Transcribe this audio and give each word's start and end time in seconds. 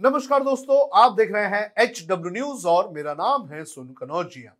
नमस्कार 0.00 0.42
दोस्तों, 0.44 0.76
आप 0.94 1.12
देख 1.12 1.32
रहे 1.32 1.46
हैं 1.46 1.72
एच 1.78 2.00
डब्ल्यू 2.08 2.30
न्यूज़ 2.32 2.66
और 2.66 2.88
मेरा 2.92 3.12
नाम 3.14 3.46
है 3.48 3.64
सुन 3.64 3.88
कनौजिया 3.98 4.54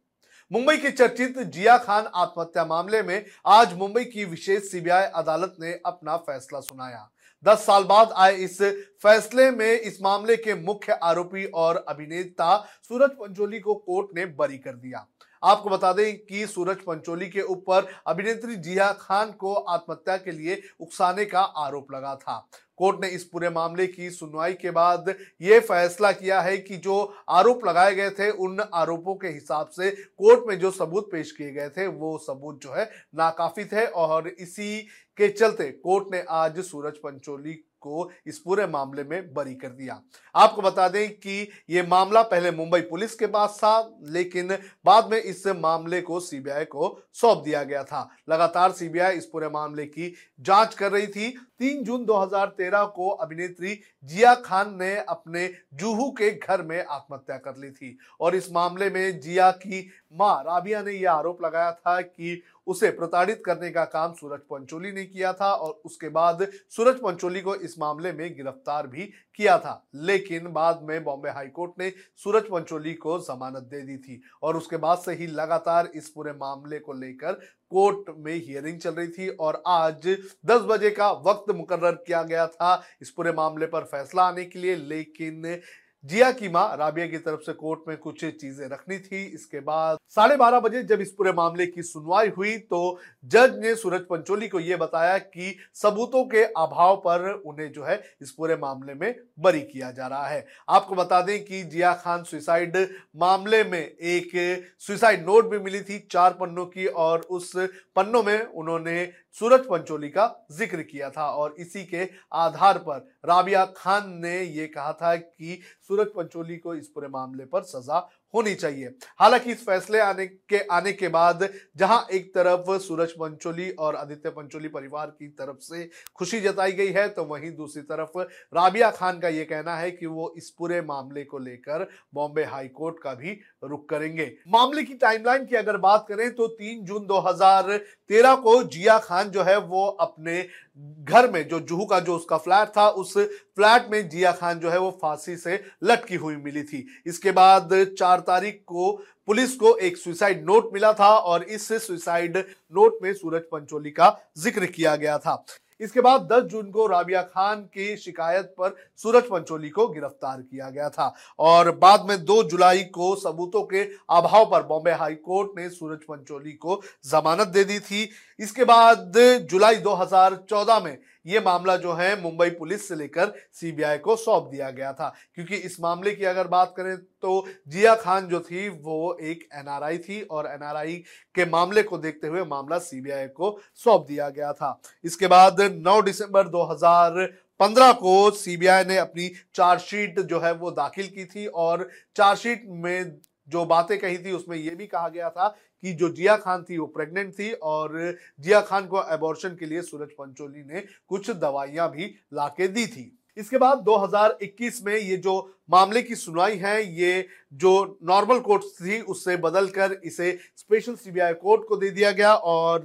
मुंबई 0.51 0.77
के 0.77 0.91
चर्चित 0.91 1.39
जिया 1.39 1.77
खान 1.79 2.09
आत्महत्या 2.15 2.65
मामले 2.65 3.03
में 3.03 3.25
आज 3.49 3.73
मुंबई 3.75 4.05
की 4.05 4.25
विशेष 4.25 4.71
सीबीआई 4.71 5.05
अदालत 5.15 5.55
ने 5.61 5.73
अपना 5.87 6.17
फैसला 6.19 6.61
सुनाया। 6.61 7.09
दस 7.45 7.65
साल 7.67 7.85
बाद 7.85 8.13
आए 8.17 8.35
इस 8.37 8.61
फैसले 9.03 9.51
में 9.51 9.71
इस 9.71 9.99
मामले 10.03 10.37
के 10.37 10.55
मुख्य 10.57 10.99
आरोपी 11.03 11.45
और 11.57 11.85
अभिनेता 11.89 12.57
सूरज 12.89 13.11
पंचोली 13.11 13.61
को 13.61 13.75
कोर्ट 13.77 14.17
ने 14.17 14.27
बरी 14.27 14.59
कर 14.59 14.75
दिया। 14.75 15.07
आपको 15.43 15.71
बता 15.71 15.93
दें 15.93 16.17
कि 16.19 16.47
सूरज 16.47 16.81
पंचोली 16.81 17.29
के 17.29 17.43
ऊपर 17.43 17.87
अभिनेत्री 18.07 18.57
जिया 18.59 18.93
खान 19.01 19.31
को 19.33 19.55
आत्महत्या 19.55 20.17
के 20.17 20.33
लिए 20.33 20.61
उकसाने 20.81 21.25
का 21.25 21.41
आरोप 21.41 21.93
लगा 21.93 22.15
था। 22.17 22.47
कोर्ट 22.81 23.01
ने 23.01 23.09
इस 23.09 23.25
पूरे 23.25 23.49
मामले 23.51 23.87
की 23.87 24.11
सुनवाई 24.11 24.53
के 24.53 24.71
बाद 24.71 25.15
यह 25.43 25.61
फैसला 25.61 26.13
किया 26.13 26.41
है 26.41 26.57
कि 26.59 26.77
जो 26.77 27.15
आरोप 27.29 27.67
लगाए 27.67 27.95
गए 27.95 28.11
थे, 28.11 28.31
उन 28.31 28.61
आरोपों 28.75 29.15
के 29.15 29.29
हिसाब 29.29 29.69
से 29.69 29.91
कोर्ट 29.91 30.45
में 30.49 30.59
जो 30.59 30.71
सबूत 30.71 31.11
पेश 31.13 31.33
किए 31.33 31.51
गए 31.51 31.69
थे, 31.69 31.87
वो 31.87 32.19
सबूत 32.19 32.61
जो 32.63 32.73
है 32.73 32.91
नाकाफी 33.15 33.65
थे 33.65 33.87
और 33.87 34.29
इसी 34.29 34.81
के 35.17 35.29
चलते 35.29 35.71
कोर्ट 35.71 36.13
ने 36.13 36.25
आज 36.29 36.61
सूरज 36.61 36.97
पंचोली 36.97 37.53
को 37.81 38.11
इस 38.27 38.39
पूरे 38.39 38.67
मामले 38.67 39.05
में 39.05 39.33
बरी 39.35 39.55
कर 39.55 39.69
दिया। 39.69 40.01
आपको 40.35 40.63
बता 40.63 40.89
दें 40.89 41.11
कि 41.11 41.51
यह 41.71 41.87
मामला 41.89 42.23
पहले 42.23 42.51
मुंबई 42.51 42.81
पुलिस 42.81 43.15
के 43.15 43.27
पास 43.27 43.57
था, 43.59 43.99
लेकिन 44.03 44.49
बाद 44.85 45.11
में 45.11 45.23
इस 45.23 45.47
मामले 45.47 46.01
को 46.01 46.21
सीबीआई 46.21 46.65
को 46.65 47.03
सौंप 47.13 47.43
दिया 47.45 47.63
गया 47.63 47.85
था। 47.85 48.09
लगातार 48.29 48.73
सीबीआई 48.73 49.17
इस 49.17 49.27
पूरे 49.27 49.49
मामले 49.49 49.87
की 49.87 50.15
जाँच 50.41 50.75
कर 50.75 50.93
रही 50.93 51.07
थी। 51.07 51.31
तीन 51.59 51.83
जून 51.85 52.05
2013 52.05 52.70
को 52.79 53.09
अभिनेत्री 53.09 53.81
जिया 54.05 54.35
खान 54.35 54.79
ने 54.79 54.97
अपने 54.97 55.55
जूहू 55.75 56.11
के 56.11 56.31
घर 56.31 56.63
में 56.63 56.85
आत्महत्या 56.85 57.37
कर 57.37 57.57
ली 57.57 57.71
थी। 57.71 57.99
और 58.21 58.35
इस 58.35 58.53
मामले 58.53 58.91
में 58.91 59.21
जिया 59.21 59.51
की 59.51 59.91
माँ 60.13 60.43
राबिया 60.43 60.83
ने 60.83 60.93
यह 60.93 61.13
आरोप 61.13 61.43
लगाया 61.43 61.73
था 61.73 62.01
कि 62.01 62.43
उसे 62.71 62.91
प्रताड़ित 62.91 63.43
करने 63.47 63.71
का 63.71 63.85
काम 63.87 64.13
सूरज 64.15 64.41
पंचोली 64.51 64.93
ने 64.93 65.05
किया 65.05 65.33
था 65.33 65.53
और 65.55 65.81
उसके 65.85 66.09
बाद 66.11 66.47
सूरज 66.71 66.97
पंचोली 66.97 67.41
को 67.41 67.55
इस 67.57 67.79
मामले 67.79 68.13
में 68.13 68.35
गिरफ़्तार 68.37 68.87
भी 68.87 69.03
किया 69.35 69.59
था। 69.59 69.75
लेकिन 69.95 70.53
बाद 70.53 70.81
में 70.83 71.03
बॉम्बे 71.05 71.31
हाईकोर्ट 71.31 71.73
ने 71.79 71.93
सूरज 72.17 72.49
पंचोली 72.51 72.95
को 72.95 73.19
जमानत 73.21 73.63
दे 73.65 73.81
दी 73.83 73.97
थी 73.99 74.21
और 74.43 74.57
उसके 74.57 74.77
बाद 74.77 74.99
से 74.99 75.15
ही 75.15 75.27
लगातार 75.27 75.89
इस 75.95 76.09
पूरे 76.09 76.33
मामले 76.33 76.79
को 76.79 76.93
लेकर 76.93 77.33
कोर्ट 77.73 78.11
में 78.19 78.35
हियरिंग 78.35 78.79
चल 78.79 78.95
रही 78.95 79.09
थी 79.09 79.29
और 79.29 79.63
आज 79.67 80.07
10 80.47 80.63
बजे 80.69 80.91
का 80.91 81.11
वक्त 81.27 81.51
मुकर्र 81.55 81.91
किया 81.97 82.23
गया 82.23 82.47
था 82.47 82.83
इस 83.03 83.11
पूरे 83.11 83.33
मामले 83.33 83.67
पर 83.67 83.85
फैसला 83.85 84.23
आने 84.23 84.45
के 84.45 84.59
लिए। 84.59 84.77
लेकिन 84.77 85.61
जिया 86.05 86.31
की 86.33 86.49
माँ 86.49 86.77
राबिया 86.77 87.07
की 87.07 87.19
तरफ़ 87.19 87.41
से 87.41 87.53
कोर्ट 87.53 87.81
में 87.89 87.97
कुछ 87.97 88.25
चीज़ें 88.25 88.69
रखनी 88.69 88.99
थी। 88.99 89.23
इसके 89.25 89.61
बाद 89.61 89.99
साढ़े 90.09 90.37
बारह 90.37 90.61
बजे 90.61 90.83
जब 90.83 91.01
इस 91.01 91.11
पूरे 91.11 91.33
मामले 91.33 91.67
की 91.67 91.83
सुनवाई 91.83 92.29
हुई 92.29 92.57
तो 92.61 92.99
जज 93.25 93.59
ने 93.59 93.75
सूरज 93.75 94.01
पंचोली 94.01 94.49
को 94.49 94.61
यह 94.61 94.77
बताया 94.77 95.19
कि 95.19 95.57
सबूतों 95.75 96.25
के 96.25 96.45
अभाव 96.45 96.97
पर 96.97 97.31
उन्हें 97.47 97.71
जो 97.73 97.85
है 97.85 98.01
इस 98.23 98.31
पूरे 98.31 98.57
मामले 98.57 98.95
में 98.95 99.15
बरी 99.39 99.61
किया 99.63 99.91
जा 99.91 100.07
रहा 100.07 100.27
है। 100.27 100.47
आपको 100.69 100.95
बता 100.95 101.21
दें 101.23 101.45
कि 101.45 101.63
जिया 101.65 101.93
खान 101.95 102.25
सुसाइड 102.25 102.77
मामले 103.17 103.63
में 103.65 103.81
एक 103.81 104.31
सुसाइड 104.79 105.27
नोट 105.27 105.51
भी 105.51 105.59
मिली 105.59 105.81
थी 105.81 105.99
चार 106.11 106.33
पन्नों 106.33 106.67
की 106.67 106.87
और 106.87 107.21
उस 107.31 107.53
पन्नों 107.97 108.23
में 108.23 108.41
उन्होंने 108.43 109.11
सूरज 109.39 109.61
पंचोली 109.61 110.09
का 110.09 110.25
ज़िक्र 110.53 110.83
किया 110.83 111.09
था 111.11 111.27
और 111.31 111.55
इसी 111.59 111.85
के 111.85 112.09
आधार 112.35 112.79
पर 112.79 112.99
राबिया 113.25 113.65
खान 113.77 114.11
ने 114.23 114.41
यह 114.41 114.71
कहा 114.75 114.93
था 114.93 115.15
कि 115.17 115.61
सूरज 115.91 116.07
पंचोली 116.07 116.57
को 116.57 116.75
इस 116.75 116.87
पूरे 116.89 117.09
मामले 117.09 117.45
पर 117.45 117.63
सजा 117.65 117.99
होनी 118.35 118.55
चाहिए। 118.55 118.89
हालाँकि 119.21 119.53
इस 119.53 119.65
फैसले 119.67 119.99
आने 120.01 120.27
के 120.27 120.59
आने 120.73 120.93
के 120.93 121.09
बाद 121.11 121.49
जहाँ 121.77 122.07
एक 122.13 122.29
तरफ़ 122.35 122.71
सूरज 122.81 123.13
पंचोली 123.13 123.69
और 123.79 123.97
आदित्य 123.97 124.31
पंचोली 124.31 124.69
परिवार 124.69 125.07
की 125.09 125.29
तरफ़ 125.31 125.57
से 125.61 125.89
खुशी 126.17 126.41
जताई 126.41 126.73
गई 126.73 126.93
है 126.93 127.09
तो 127.09 127.25
वहीं 127.25 127.51
दूसरी 127.57 127.83
तरफ़ 127.85 128.19
राबिया 128.55 128.91
खान 128.91 129.19
का 129.21 129.29
यह 129.29 129.45
कहना 129.45 129.77
है 129.77 129.91
कि 129.91 130.07
वो 130.09 130.33
इस 130.37 130.51
पूरे 130.51 130.81
मामले 130.83 131.25
को 131.25 131.39
लेकर 131.41 131.89
बॉम्बे 132.15 132.45
हाई 132.45 132.69
कोर्ट 132.71 133.03
का 133.03 133.15
भी 133.15 133.39
रुख 133.65 133.89
करेंगे। 133.89 134.31
मामले 134.49 134.83
की 134.83 134.95
टाइमलाइन 134.97 135.47
की 135.47 135.57
अगर 135.57 135.77
बात 135.79 136.07
करें 136.09 136.31
तो 136.35 136.47
तीन 136.49 136.85
जून 136.85 137.07
दो 137.07 137.19
हज़ार 137.21 137.77
तेरह 137.77 138.35
को 138.37 138.63
जिया 138.65 138.99
खान 139.01 139.31
जो 139.31 139.43
है, 139.43 139.57
वो 139.59 139.87
अपने 139.87 140.47
घर 140.77 141.31
में 141.31 141.47
जो 141.49 141.59
जुहू 141.61 141.85
का 141.85 141.99
जो 142.01 142.17
उसका 142.17 142.37
फ्लैट 142.39 142.69
था, 142.69 142.89
उस 142.89 143.13
फ्लैट 143.17 143.91
में 143.91 144.09
जिया 144.09 144.33
खान 144.33 144.59
जो 144.61 144.71
है 144.71 144.79
वो 144.79 144.91
फांसी 145.03 145.37
से 145.37 145.63
लटकी 145.85 146.15
हुई 146.17 146.37
मिली 146.37 146.63
थी। 146.63 146.87
इसके 147.07 147.31
बाद 147.33 147.75
चार 147.99 148.21
तारीख 148.21 148.63
को 148.67 148.93
पुलिस 149.29 149.55
को 149.57 149.77
एक 149.79 149.97
सुसाइड 149.97 150.45
नोट 150.47 150.71
मिला 150.75 150.93
था 150.93 151.09
और 151.09 151.43
इस 151.45 151.69
सुसाइड 151.87 152.37
नोट 152.37 152.99
में 153.03 153.13
सूरज 153.15 153.43
पंचोली 153.53 153.91
का 153.91 154.17
ज़िक्र 154.39 154.67
किया 154.67 154.95
गया 154.97 155.19
था। 155.19 155.45
इसके 155.81 156.01
बाद 156.01 156.29
10 156.33 156.49
जून 156.51 156.71
को 156.71 156.87
राबिया 156.87 157.23
खान 157.25 157.61
की 157.75 157.97
शिकायत 157.97 158.55
पर 158.59 158.75
सूरज 158.97 159.23
पंचोली 159.25 159.69
को 159.69 159.87
गिरफ़्तार 159.89 160.41
किया 160.41 160.71
गया 160.71 160.89
था 160.89 161.15
और 161.39 161.71
बाद 161.77 162.07
में 162.09 162.17
2 162.27 162.43
जुलाई 162.51 162.83
को 162.95 163.15
सबूतों 163.17 163.63
के 163.65 163.83
अभाव 164.11 164.45
पर 164.51 164.63
बॉम्बे 164.63 164.93
हाई 164.93 165.15
कोर्ट 165.15 165.59
ने 165.59 165.69
सूरज 165.71 165.99
पंचोली 166.09 166.53
को 166.53 166.81
जमानत 167.05 167.49
दे 167.49 167.65
दी 167.65 167.79
थी। 167.81 168.09
इसके 168.41 168.65
बाद 168.65 169.13
जुलाई 169.51 169.77
2014 169.77 170.83
में 170.85 170.97
ये 171.27 171.41
मामला 171.41 171.77
जो 171.77 171.93
है 171.93 172.21
मुंबई 172.23 172.51
पुलिस 172.51 172.87
से 172.89 172.95
लेकर 172.95 173.33
सीबीआई 173.53 173.99
को 173.99 174.17
सौंप 174.17 174.49
दिया 174.51 174.71
गया 174.71 174.93
था। 174.93 175.13
क्योंकि 175.35 175.57
इस 175.57 175.81
मामले 175.81 176.15
की 176.15 176.25
अगर 176.25 176.49
बात 176.49 176.75
करें 176.77 176.97
तो 176.97 177.47
जिया 177.69 177.95
खान 177.95 178.29
जो 178.29 178.41
थी, 178.41 178.69
वो 178.69 179.19
एक 179.23 179.49
एनआरआई 179.55 179.99
थी 179.99 180.21
और 180.23 180.47
एनआरआई 180.47 180.95
के 181.35 181.45
मामले 181.47 181.83
को 181.83 181.99
देखते 181.99 182.27
हुए 182.27 182.45
मामला 182.47 182.79
सीबीआई 182.81 183.27
को 183.29 183.59
सौंप 183.75 184.07
दिया 184.09 184.29
गया 184.31 184.53
था। 184.53 184.81
इसके 185.05 185.27
बाद 185.27 185.61
9 185.79 186.01
दिसंबर 186.03 186.49
2015 186.49 187.93
को 187.93 188.31
सीबीआई 188.33 188.85
ने 188.85 188.97
अपनी 188.99 189.29
चार्जशीट 189.55 190.21
जो 190.21 190.41
है 190.41 190.53
वो 190.55 190.71
दाखिल 190.73 191.07
की 191.07 191.25
थी 191.27 191.47
और 191.47 191.89
चार्जशीट 192.17 192.65
में 192.69 193.19
जो 193.51 193.65
बातें 193.65 193.99
कही 193.99 194.19
थी, 194.19 194.33
उसमें 194.33 194.57
यह 194.57 194.75
भी 194.75 194.87
कहा 194.87 195.09
गया 195.09 195.31
था 195.31 195.49
कि 195.83 195.93
जो 195.93 196.09
जिया 196.09 196.37
खान 196.37 196.63
थी, 196.63 196.79
वो 196.79 196.87
प्रेग्नेंट 196.87 197.33
थी 197.39 197.53
और 197.53 198.17
जिया 198.41 198.61
खान 198.61 198.87
को 198.87 199.03
एबॉर्शन 199.13 199.57
के 199.57 199.67
लिए 199.67 199.83
सूरज 199.83 200.11
पंचोली 200.19 200.63
ने 200.65 200.85
कुछ 201.09 201.31
दवाइयाँ 201.31 201.91
भी 201.91 202.15
लाके 202.33 202.69
दी 202.69 202.87
थी। 202.87 203.17
इसके 203.37 203.59
बाद 203.59 203.79
2021 203.79 204.83
में 204.87 204.97
ये 204.97 205.17
जो 205.17 205.35
मामले 205.71 206.03
की 206.03 206.15
सुनवाई 206.17 206.57
है। 206.57 206.83
ये 206.95 207.27
जो 207.55 207.99
नॉर्मल 208.05 208.39
कोर्ट 208.41 208.63
थी, 208.63 209.01
उससे 209.03 209.37
बदलकर 209.39 210.01
इसे 210.05 210.39
स्पेशल 210.57 210.95
सीबीआई 210.95 211.33
कोर्ट 211.35 211.63
को 211.69 211.77
दे 211.77 211.91
दिया 211.91 212.11
गया 212.13 212.35
और 212.35 212.85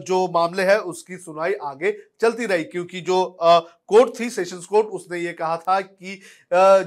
जो 0.00 0.26
मामले 0.34 0.62
है, 0.64 0.78
उसकी 0.80 1.16
सुनवाई 1.18 1.52
आगे 1.64 1.96
चलती 2.20 2.46
रही। 2.46 2.64
क्योंकि 2.66 3.00
जो 3.00 3.36
कोर्ट 3.88 4.18
थी 4.18 4.28
सेशंस 4.30 4.64
कोर्ट 4.66 4.86
उसने 4.88 5.18
ये 5.18 5.32
कहा 5.32 5.56
था 5.58 5.80
कि 5.80 6.20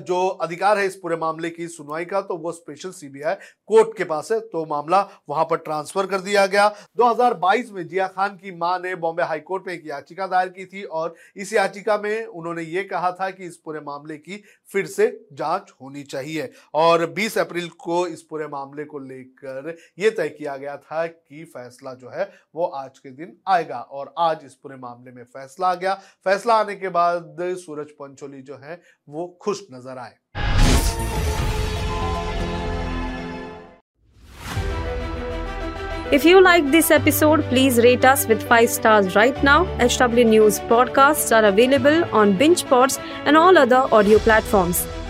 जो 0.01 0.27
अधिकार 0.27 0.77
है 0.77 0.85
इस 0.85 0.95
पूरे 0.95 1.15
मामले 1.17 1.49
की 1.49 1.67
सुनवाई 1.67 2.05
का 2.05 2.21
तो 2.21 2.37
वो 2.37 2.51
स्पेशल 2.51 2.91
सीबीआई 2.91 3.35
कोर्ट 3.67 3.97
के 3.97 4.03
पास 4.03 4.31
है। 4.31 4.39
तो 4.41 4.65
मामला 4.65 5.01
वहाँ 5.29 5.45
पर 5.45 5.57
ट्रांसफ़र 5.59 6.05
कर 6.05 6.21
दिया 6.21 6.45
गया। 6.47 6.67
2022 6.97 7.71
में 7.71 7.87
जिया 7.87 8.07
खान 8.09 8.35
की 8.35 8.55
माँ 8.57 8.77
ने 8.79 8.95
बॉम्बे 8.97 9.23
हाईकोर्ट 9.23 9.67
में 9.67 9.73
एक 9.73 9.87
याचिका 9.87 10.27
दायर 10.27 10.49
की 10.49 10.65
थी 10.65 10.83
और 10.83 11.15
इस 11.35 11.53
याचिका 11.53 11.97
में 11.97 12.25
उन्होंने 12.25 12.63
ये 12.63 12.83
कहा 12.83 13.11
था 13.11 13.29
कि 13.29 13.45
इस 13.45 13.57
पूरे 13.57 13.79
मामले 13.81 14.17
की 14.17 14.43
फिर 14.69 14.85
से 14.87 15.07
जाँच 15.33 15.71
होनी 15.81 16.03
चाहिए 16.03 16.49
और 16.73 17.05
20 17.17 17.37
अप्रैल 17.37 17.67
को 17.79 18.05
इस 18.07 18.21
पूरे 18.29 18.47
मामले 18.47 18.85
को 18.85 18.99
लेकर 18.99 19.75
यह 19.99 20.09
तय 20.17 20.29
किया 20.29 20.57
गया 20.57 20.75
था 20.77 21.05
कि 21.07 21.43
फैसला 21.55 21.93
जो 21.93 22.09
है 22.09 22.29
वो 22.55 22.65
आज 22.83 22.99
के 22.99 23.11
दिन 23.11 23.35
आएगा 23.47 23.79
और 23.79 24.13
आज 24.17 24.45
इस 24.45 24.53
पूरे 24.53 24.77
मामले 24.77 25.11
में 25.11 25.23
फैसला 25.23 25.67
आ 25.67 25.75
गया 25.75 25.93
फैसला 26.23 26.59
आने 26.59 26.75
के 26.75 26.89
बाद 26.99 27.35
सूरज 27.65 27.91
पंचोली 27.99 28.41
जो 28.41 28.59
है 28.63 28.81
वो 29.09 29.27
खुश 29.41 29.65
नज़र 29.73 29.97
आए 29.97 30.17
If 36.11 36.25
you 36.25 36.41
like 36.41 36.71
this 36.71 36.89
episode, 36.89 37.43
please 37.49 37.77
rate 37.77 38.03
us 38.03 38.25
with 38.27 38.41
5 38.41 38.67
stars 38.67 39.15
right 39.15 39.43
now. 39.43 39.65
HW 39.77 40.23
News 40.23 40.59
podcasts 40.61 41.31
are 41.31 41.45
available 41.45 42.03
on 42.11 42.35
BingePods 42.35 42.97
and 43.25 43.37
all 43.37 43.55
other 43.55 43.85
audio 43.91 44.17
platforms. 44.17 44.87